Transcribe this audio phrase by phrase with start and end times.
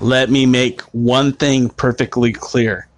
[0.00, 2.88] let me make one thing perfectly clear.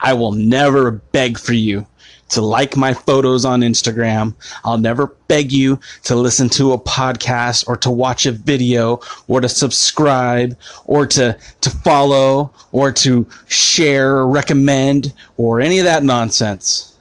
[0.00, 1.86] I will never beg for you
[2.30, 4.34] to like my photos on Instagram.
[4.64, 9.40] I'll never beg you to listen to a podcast or to watch a video or
[9.40, 16.02] to subscribe or to, to follow or to share or recommend or any of that
[16.02, 16.96] nonsense.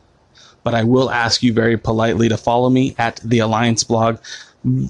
[0.63, 4.19] But I will ask you very politely to follow me at the Alliance blog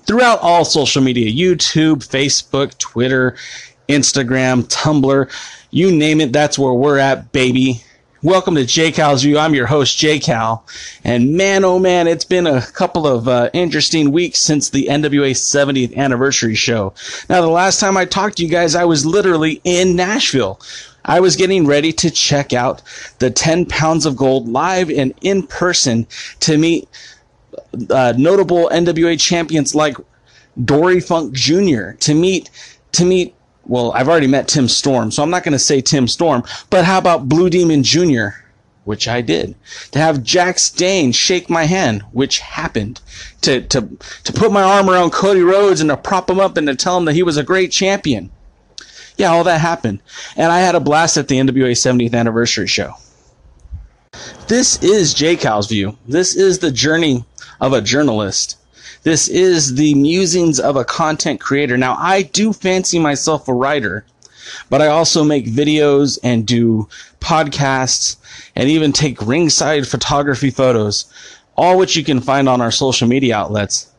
[0.06, 3.36] throughout all social media YouTube, Facebook, Twitter,
[3.88, 5.32] Instagram, Tumblr,
[5.72, 7.84] you name it, that's where we're at, baby.
[8.24, 9.38] Welcome to J Cal's View.
[9.38, 10.66] I'm your host, J Cal.
[11.04, 15.32] And man, oh man, it's been a couple of uh, interesting weeks since the NWA
[15.32, 16.94] 70th anniversary show.
[17.30, 20.60] Now, the last time I talked to you guys, I was literally in Nashville.
[21.06, 22.82] I was getting ready to check out
[23.20, 26.08] the 10 pounds of gold live and in person
[26.42, 26.90] to meet
[27.90, 29.96] uh, notable NWA champions like
[30.66, 31.92] Dory Funk Jr.
[32.00, 32.50] to meet
[32.94, 33.36] to meet
[33.68, 36.86] well, I've already met Tim Storm, so I'm not going to say Tim Storm, but
[36.86, 38.30] how about Blue Demon Jr.,
[38.88, 39.54] which I did.
[39.92, 43.02] To have Jax Dane shake my hand, which happened.
[43.42, 43.90] To, to,
[44.24, 46.98] to put my arm around Cody Rhodes and to prop him up and to tell
[46.98, 48.32] him that he was a great champion.
[49.18, 50.00] Yeah, all that happened.
[50.38, 52.94] And I had a blast at the NWA 70th anniversary show.
[54.48, 55.98] This is J Cal's View.
[56.08, 57.26] This is the journey
[57.60, 58.56] of a journalist.
[59.08, 61.78] This is the musings of a content creator.
[61.78, 64.06] Now, I do fancy myself a writer,
[64.70, 66.90] but I also make videos and do
[67.22, 68.18] podcasts
[68.54, 71.06] and even take ringside photography photos,
[71.56, 73.90] all which you can find on our social media outlets.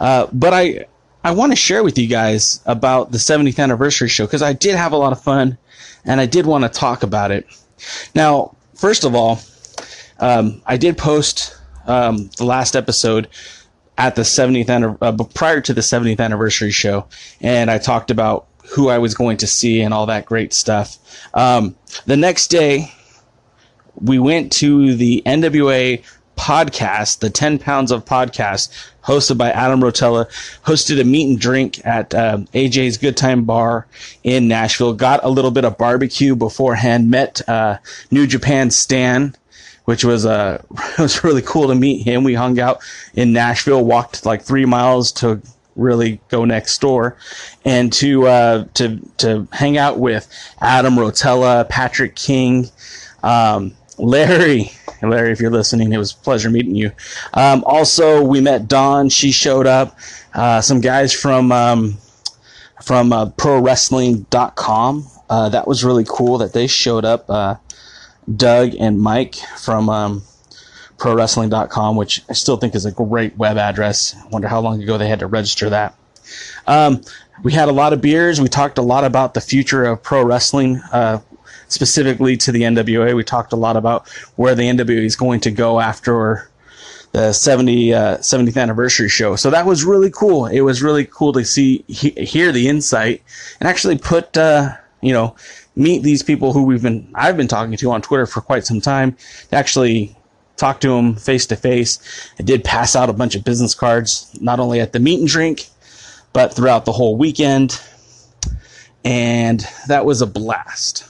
[0.00, 0.86] Uh, but I,
[1.22, 4.76] I want to share with you guys about the 70th anniversary show because I did
[4.76, 5.58] have a lot of fun
[6.06, 7.46] and I did want to talk about it.
[8.14, 9.40] Now, first of all,
[10.20, 11.54] um, I did post
[11.86, 13.28] um, the last episode
[13.96, 17.06] at the 70th uh, prior to the 70th anniversary show,
[17.40, 20.98] and I talked about who I was going to see and all that great stuff.
[21.34, 22.92] Um, the next day,
[24.00, 26.02] we went to the NWA
[26.36, 28.70] podcast, the 10 pounds of podcast,
[29.04, 30.26] hosted by Adam Rotella,
[30.64, 33.86] hosted a meet and drink at uh, AJ's Good Time Bar
[34.22, 34.94] in Nashville.
[34.94, 37.10] Got a little bit of barbecue beforehand.
[37.10, 37.78] Met uh,
[38.10, 39.36] New Japan Stan
[39.84, 40.62] which was uh
[40.98, 42.24] it was really cool to meet him.
[42.24, 42.78] We hung out
[43.14, 45.40] in Nashville, walked like three miles to
[45.76, 47.16] really go next door,
[47.64, 50.28] and to uh, to to hang out with
[50.60, 52.68] Adam Rotella, Patrick King,
[53.22, 54.72] um, Larry.
[55.02, 56.90] Larry, if you're listening, it was a pleasure meeting you.
[57.34, 59.10] Um, also, we met Dawn.
[59.10, 59.98] She showed up.
[60.32, 61.98] Uh, some guys from um,
[62.82, 65.06] from uh, ProWrestling.com.
[65.28, 67.26] Uh, that was really cool that they showed up.
[68.34, 70.22] Doug and Mike from um,
[70.98, 74.14] ProWrestling.com, which I still think is a great web address.
[74.16, 75.94] I wonder how long ago they had to register that.
[76.66, 77.02] Um,
[77.42, 78.40] we had a lot of beers.
[78.40, 81.20] We talked a lot about the future of pro wrestling, uh,
[81.68, 83.14] specifically to the NWA.
[83.14, 86.48] We talked a lot about where the NWA is going to go after
[87.12, 89.36] the 70, uh, 70th anniversary show.
[89.36, 90.46] So that was really cool.
[90.46, 93.22] It was really cool to see, he, hear the insight
[93.60, 95.36] and actually put, uh, you know,
[95.76, 98.80] meet these people who we've been I've been talking to on Twitter for quite some
[98.80, 99.16] time
[99.50, 100.16] to actually
[100.56, 102.30] talk to them face to face.
[102.38, 105.28] I did pass out a bunch of business cards not only at the meet and
[105.28, 105.68] drink
[106.32, 107.80] but throughout the whole weekend
[109.04, 111.04] and that was a blast.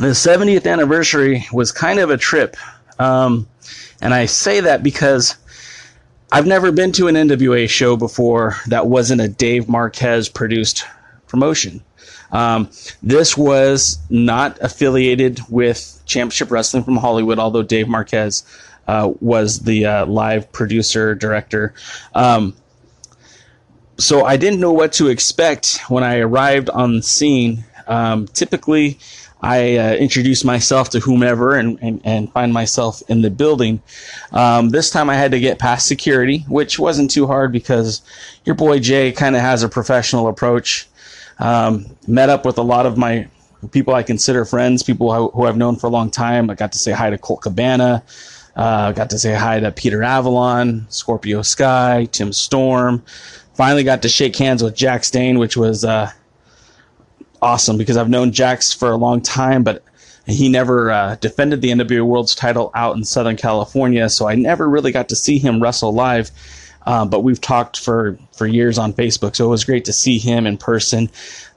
[0.00, 2.56] The 70th anniversary was kind of a trip.
[3.00, 3.48] Um,
[4.00, 5.36] and I say that because
[6.30, 10.84] I've never been to an NWA show before that wasn't a Dave Marquez produced
[11.26, 11.82] promotion.
[12.30, 12.70] Um,
[13.02, 18.44] this was not affiliated with Championship Wrestling from Hollywood, although Dave Marquez
[18.86, 21.74] uh, was the uh, live producer director.
[22.14, 22.54] Um,
[23.98, 27.64] so I didn't know what to expect when I arrived on the scene.
[27.86, 28.98] Um, typically,
[29.40, 33.80] I uh, introduce myself to whomever and, and, and, find myself in the building.
[34.32, 38.02] Um, this time I had to get past security, which wasn't too hard because
[38.44, 40.88] your boy Jay kind of has a professional approach.
[41.38, 43.28] Um, met up with a lot of my
[43.70, 46.50] people I consider friends, people who I've known for a long time.
[46.50, 48.02] I got to say hi to Colt Cabana.
[48.56, 53.04] Uh, got to say hi to Peter Avalon, Scorpio Sky, Tim Storm.
[53.54, 56.10] Finally got to shake hands with Jax Dane, which was uh,
[57.40, 59.84] awesome because I've known Jax for a long time, but
[60.26, 64.68] he never uh, defended the NWA World's title out in Southern California, so I never
[64.68, 66.30] really got to see him wrestle live.
[66.86, 70.18] Um, but we've talked for, for years on Facebook, so it was great to see
[70.18, 71.10] him in person.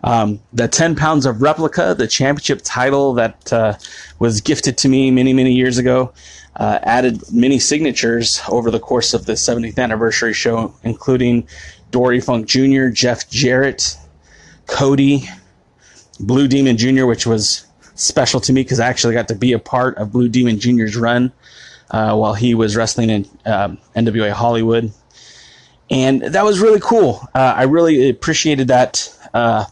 [0.03, 3.75] Um, the 10 pounds of replica, the championship title that uh,
[4.19, 6.12] was gifted to me many, many years ago,
[6.57, 11.47] uh, added many signatures over the course of the 70th anniversary show, including
[11.91, 13.97] Dory Funk Jr., Jeff Jarrett,
[14.68, 15.29] Cody,
[16.19, 17.65] Blue Demon Jr., which was
[17.95, 20.95] special to me because I actually got to be a part of Blue Demon Jr.'s
[20.95, 21.31] run
[21.91, 24.91] uh, while he was wrestling in um, NWA Hollywood.
[25.91, 27.19] And that was really cool.
[27.35, 29.65] Uh, I really appreciated that uh,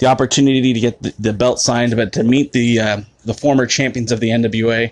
[0.00, 3.66] the opportunity to get the, the, belt signed, but to meet the uh, the former
[3.66, 4.90] champions of the NWA.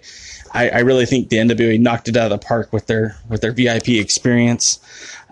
[0.52, 3.40] I, I, really think the NWA knocked it out of the park with their with
[3.40, 4.78] their VIP experience.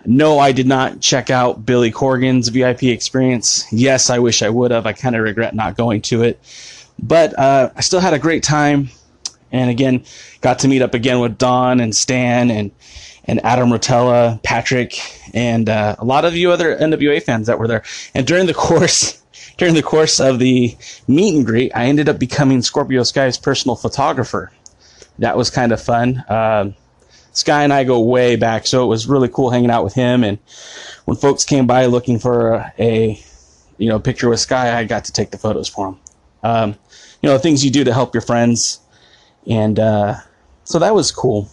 [0.05, 3.65] No, I did not check out Billy Corgan's VIP experience.
[3.71, 4.85] Yes, I wish I would have.
[4.85, 6.39] I kind of regret not going to it,
[7.01, 8.89] but uh, I still had a great time.
[9.51, 10.03] And again,
[10.41, 12.71] got to meet up again with Don and Stan and
[13.25, 14.99] and Adam Rotella, Patrick,
[15.33, 17.83] and uh, a lot of you other NWA fans that were there.
[18.13, 19.21] And during the course
[19.57, 20.75] during the course of the
[21.07, 24.51] meet and greet, I ended up becoming Scorpio Sky's personal photographer.
[25.19, 26.23] That was kind of fun.
[26.29, 26.71] Uh,
[27.33, 30.23] Sky and I go way back, so it was really cool hanging out with him.
[30.23, 30.39] And
[31.05, 33.21] when folks came by looking for a,
[33.77, 35.99] you know picture with Sky, I got to take the photos for them.
[36.41, 36.75] Um,
[37.21, 38.79] you know things you do to help your friends,
[39.45, 40.15] and uh,
[40.63, 41.49] so that was cool.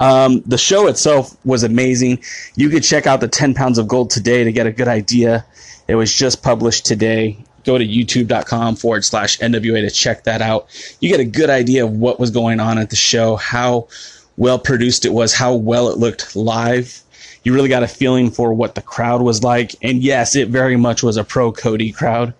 [0.00, 2.22] Um, the show itself was amazing.
[2.56, 5.44] You could check out the 10 pounds of gold today to get a good idea
[5.86, 7.38] it was just published today.
[7.64, 10.68] Go to youtube.com forward slash NWA to check that out.
[11.00, 13.88] You get a good idea of what was going on at the show, how
[14.36, 17.00] well produced it was, how well it looked live.
[17.42, 19.74] You really got a feeling for what the crowd was like.
[19.82, 22.32] And yes, it very much was a pro Cody crowd.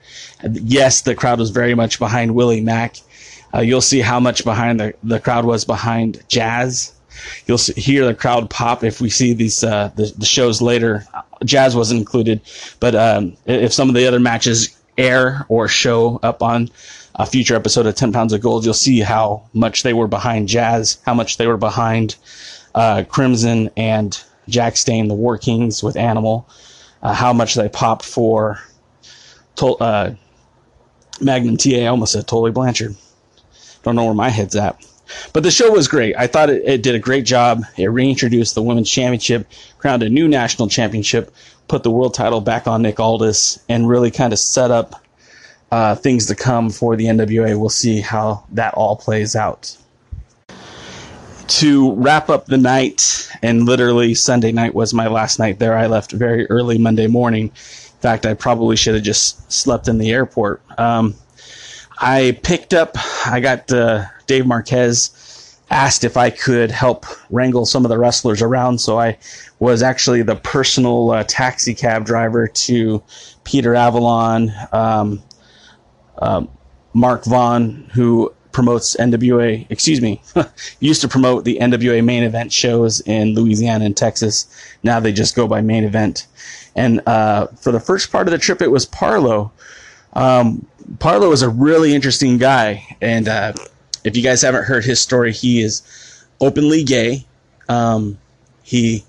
[0.50, 2.96] Yes, the crowd was very much behind Willie Mack.
[3.54, 6.93] Uh, you'll see how much behind the, the crowd was behind Jazz.
[7.46, 11.04] You'll hear the crowd pop if we see these uh, the, the shows later
[11.44, 12.40] Jazz wasn't included,
[12.80, 16.70] but um, if some of the other matches air or show up on
[17.16, 20.48] a future episode of 10 Pounds of Gold, you'll see how much they were behind
[20.48, 22.16] Jazz, how much they were behind
[22.74, 26.48] uh, Crimson and Jax Dane, the War Kings with Animal,
[27.02, 28.60] uh, how much they popped for
[29.56, 30.14] to- uh,
[31.20, 31.76] Magnum TA.
[31.76, 32.96] I almost said Tully Blanchard.
[33.84, 34.84] Don't know where my head's at.
[35.32, 36.14] But the show was great.
[36.16, 37.64] I thought it, it, did a great job.
[37.76, 39.46] It reintroduced the women's championship,
[39.78, 41.32] crowned a new national championship,
[41.68, 45.02] put the world title back on Nick Aldis, and really kind of set up
[45.70, 47.58] uh, things to come for the NWA.
[47.58, 49.76] We'll see how that all plays out.
[51.46, 55.76] To wrap up the night, and literally Sunday night was my last night there.
[55.76, 57.44] I left very early Monday morning.
[57.44, 60.62] In fact, I probably should have just slept in the airport.
[60.78, 61.14] Um,
[61.98, 62.96] I picked up,
[63.26, 68.42] I got uh, Dave Marquez asked if I could help wrangle some of the wrestlers
[68.42, 68.80] around.
[68.80, 69.18] So I
[69.58, 73.02] was actually the personal uh, taxi cab driver to
[73.44, 75.22] Peter Avalon, um,
[76.18, 76.48] um,
[76.92, 80.22] Mark Vaughn, who promotes NWA, excuse me,
[80.80, 84.46] used to promote the NWA main event shows in Louisiana and Texas.
[84.82, 86.26] Now they just go by main event.
[86.76, 89.50] And uh, for the first part of the trip, it was Parlo.
[90.14, 90.66] Um,
[90.98, 93.52] Parlo is a really interesting guy, and uh,
[94.04, 95.82] if you guys haven't heard his story, he is
[96.40, 97.24] openly gay.
[97.68, 98.18] Um,
[98.62, 99.04] he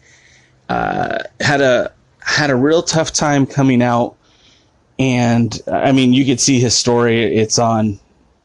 [0.69, 4.15] uh, had a had a real tough time coming out,
[4.97, 7.35] and I mean, you could see his story.
[7.35, 7.99] It's on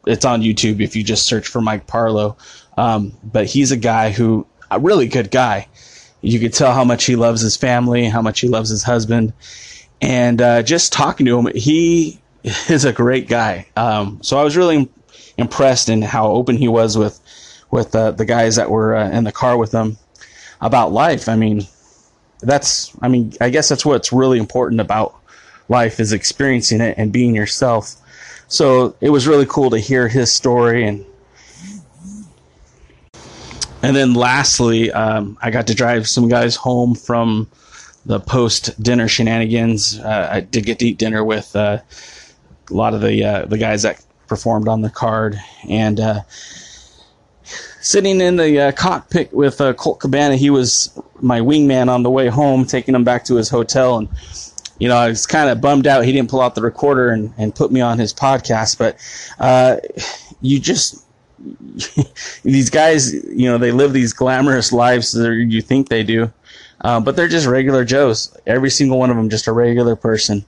[0.07, 2.37] it's on YouTube if you just search for Mike Parlo.
[2.77, 5.69] Um, but he's a guy who a really good guy.
[6.23, 9.33] You could tell how much he loves his family, how much he loves his husband,
[10.03, 12.20] and uh, just talking to him, he
[12.69, 13.67] is a great guy.
[13.77, 14.89] Um, so I was really
[15.37, 17.21] impressed in how open he was with
[17.71, 19.97] with uh, the guys that were uh, in the car with him
[20.61, 21.29] about life.
[21.29, 21.67] I mean,
[22.41, 25.15] that's I mean, I guess that's what's really important about
[25.69, 27.95] life is experiencing it and being yourself.
[28.49, 31.05] So it was really cool to hear his story and
[33.83, 37.49] and then lastly, um, I got to drive some guys home from
[38.05, 39.99] the post dinner shenanigans.
[39.99, 41.79] Uh, I did get to eat dinner with uh,
[42.71, 46.21] a lot of the uh, the guys that performed on the card, and uh,
[47.81, 52.11] sitting in the uh, cockpit with uh, Colt Cabana, he was my wingman on the
[52.11, 54.09] way home, taking him back to his hotel, and
[54.79, 57.33] you know I was kind of bummed out he didn't pull out the recorder and,
[57.39, 58.97] and put me on his podcast, but
[59.39, 59.77] uh,
[60.41, 61.05] you just
[62.43, 66.33] these guys, you know, they live these glamorous lives that you think they do,
[66.83, 68.37] uh, but they're just regular Joes.
[68.47, 70.45] Every single one of them, just a regular person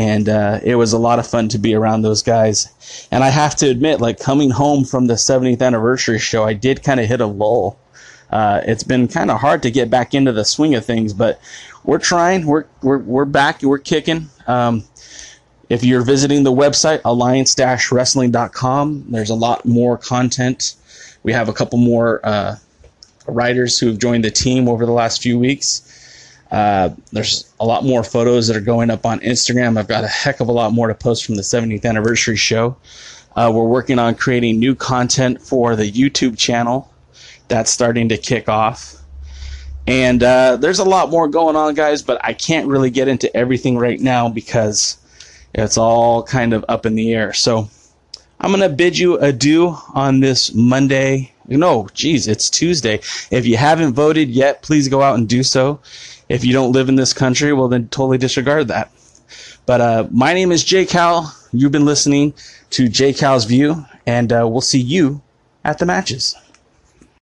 [0.00, 3.06] and uh, it was a lot of fun to be around those guys.
[3.10, 6.82] And I have to admit, like coming home from the 70th anniversary show, I did
[6.82, 7.78] kind of hit a lull.
[8.30, 11.38] Uh, it's been kind of hard to get back into the swing of things, but
[11.84, 12.46] we're trying.
[12.46, 13.60] We're we're we're back.
[13.60, 14.30] We're kicking.
[14.46, 14.84] Um,
[15.68, 20.76] if you're visiting the website alliance-wrestling.com, there's a lot more content.
[21.24, 22.56] We have a couple more uh,
[23.26, 25.99] writers who have joined the team over the last few weeks.
[26.50, 29.78] Uh, there's a lot more photos that are going up on Instagram.
[29.78, 32.76] I've got a heck of a lot more to post from the 70th anniversary show.
[33.36, 36.92] Uh, we're working on creating new content for the YouTube channel.
[37.48, 38.96] That's starting to kick off.
[39.86, 43.34] And uh, there's a lot more going on, guys, but I can't really get into
[43.36, 44.98] everything right now because
[45.54, 47.32] it's all kind of up in the air.
[47.32, 47.68] So
[48.40, 51.32] I'm going to bid you adieu on this Monday.
[51.46, 53.00] No, geez, it's Tuesday.
[53.30, 55.80] If you haven't voted yet, please go out and do so.
[56.30, 58.92] If you don't live in this country, well, then totally disregard that.
[59.66, 61.34] But uh, my name is Jay Cal.
[61.52, 62.34] You've been listening
[62.70, 65.22] to Jay Cal's View, and uh, we'll see you
[65.64, 66.36] at the matches.